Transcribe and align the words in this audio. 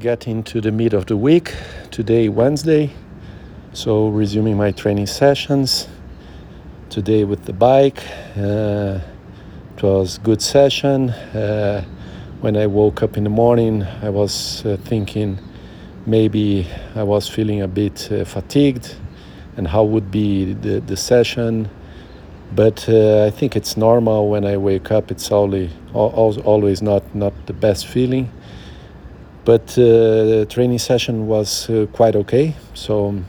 getting 0.00 0.42
to 0.42 0.60
the 0.60 0.72
mid 0.72 0.92
of 0.92 1.06
the 1.06 1.16
week. 1.16 1.54
Today, 1.90 2.28
Wednesday. 2.28 2.90
So, 3.72 4.08
resuming 4.08 4.56
my 4.56 4.72
training 4.72 5.06
sessions. 5.06 5.88
Today 6.90 7.24
with 7.24 7.44
the 7.44 7.52
bike. 7.52 8.02
Uh, 8.36 9.00
it 9.76 9.82
was 9.82 10.18
good 10.18 10.42
session. 10.42 11.10
Uh, 11.10 11.84
when 12.40 12.56
I 12.56 12.66
woke 12.66 13.02
up 13.02 13.16
in 13.16 13.24
the 13.24 13.30
morning, 13.30 13.82
I 14.02 14.10
was 14.10 14.64
uh, 14.66 14.76
thinking 14.84 15.38
maybe 16.06 16.66
I 16.94 17.02
was 17.02 17.28
feeling 17.28 17.62
a 17.62 17.68
bit 17.68 18.10
uh, 18.12 18.24
fatigued 18.24 18.94
and 19.56 19.66
how 19.66 19.84
would 19.84 20.10
be 20.10 20.54
the, 20.54 20.80
the 20.80 20.96
session. 20.96 21.70
But 22.54 22.88
uh, 22.88 23.24
I 23.24 23.30
think 23.30 23.56
it's 23.56 23.76
normal 23.76 24.28
when 24.28 24.44
I 24.44 24.56
wake 24.56 24.90
up. 24.90 25.10
It's 25.10 25.30
always, 25.30 25.70
always 25.92 26.82
not, 26.82 27.14
not 27.14 27.32
the 27.46 27.52
best 27.52 27.86
feeling 27.86 28.30
but 29.44 29.70
uh, 29.72 29.82
the 30.24 30.46
training 30.48 30.78
session 30.78 31.26
was 31.26 31.68
uh, 31.68 31.86
quite 31.92 32.16
okay. 32.16 32.54
So 32.72 33.22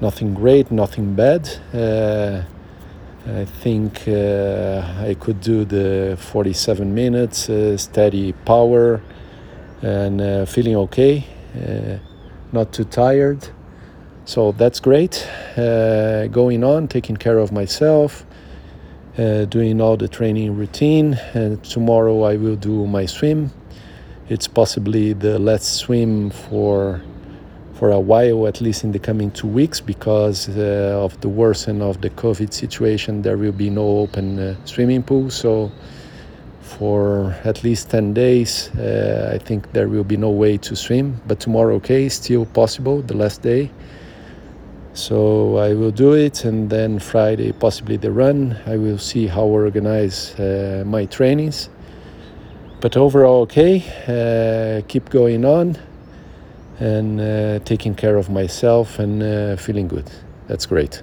nothing 0.00 0.34
great 0.34 0.70
nothing 0.70 1.14
bad. 1.14 1.48
Uh, 1.72 2.42
I 3.26 3.44
think 3.44 4.08
uh, 4.08 4.82
I 5.00 5.14
could 5.18 5.40
do 5.40 5.64
the 5.64 6.16
47 6.18 6.94
minutes 6.94 7.50
uh, 7.50 7.76
steady 7.76 8.32
power 8.32 9.02
and 9.82 10.20
uh, 10.20 10.44
feeling 10.46 10.76
okay. 10.76 11.24
Not 12.52 12.72
too 12.72 12.84
tired. 12.84 13.46
So 14.24 14.52
that's 14.52 14.80
great. 14.80 15.26
Going 15.56 16.64
on 16.64 16.88
taking 16.88 17.16
care 17.16 17.38
of 17.38 17.52
myself 17.52 18.24
doing 19.16 19.80
all 19.80 19.96
the 19.96 20.08
training 20.08 20.56
routine. 20.56 21.18
And 21.34 21.62
tomorrow 21.64 22.22
I 22.22 22.36
will 22.36 22.56
do 22.56 22.86
my 22.86 23.04
swim 23.06 23.50
it's 24.28 24.46
possibly 24.46 25.14
the 25.14 25.38
last 25.38 25.76
swim 25.76 26.30
for 26.30 27.00
for 27.74 27.90
a 27.92 28.00
while, 28.00 28.48
at 28.48 28.60
least 28.60 28.82
in 28.82 28.90
the 28.90 28.98
coming 28.98 29.30
two 29.30 29.46
weeks, 29.46 29.80
because 29.80 30.48
uh, 30.48 30.98
of 31.00 31.18
the 31.20 31.28
worsen 31.28 31.80
of 31.80 32.00
the 32.00 32.10
COVID 32.10 32.52
situation. 32.52 33.22
There 33.22 33.36
will 33.36 33.52
be 33.52 33.70
no 33.70 33.98
open 33.98 34.38
uh, 34.38 34.56
swimming 34.64 35.04
pool, 35.04 35.30
so 35.30 35.70
for 36.60 37.36
at 37.44 37.62
least 37.62 37.88
10 37.90 38.14
days, 38.14 38.70
uh, 38.76 39.30
I 39.32 39.38
think 39.38 39.72
there 39.72 39.88
will 39.88 40.02
be 40.02 40.16
no 40.16 40.28
way 40.28 40.56
to 40.58 40.74
swim. 40.74 41.20
But 41.28 41.38
tomorrow, 41.38 41.76
okay, 41.76 42.08
still 42.08 42.46
possible, 42.46 43.00
the 43.00 43.14
last 43.14 43.42
day. 43.42 43.70
So 44.92 45.58
I 45.58 45.72
will 45.74 45.92
do 45.92 46.14
it, 46.14 46.44
and 46.44 46.68
then 46.68 46.98
Friday, 46.98 47.52
possibly 47.52 47.96
the 47.96 48.10
run. 48.10 48.58
I 48.66 48.76
will 48.76 48.98
see 48.98 49.28
how 49.28 49.44
organize 49.44 50.34
uh, 50.34 50.82
my 50.84 51.04
trainings 51.04 51.70
but 52.80 52.96
overall 52.96 53.42
okay 53.42 53.82
uh, 54.06 54.86
keep 54.88 55.10
going 55.10 55.44
on 55.44 55.76
and 56.80 57.20
uh, 57.20 57.58
taking 57.64 57.94
care 57.94 58.16
of 58.16 58.30
myself 58.30 58.98
and 59.00 59.22
uh, 59.22 59.56
feeling 59.56 59.88
good. 59.88 60.08
That's 60.46 60.64
great 60.64 61.02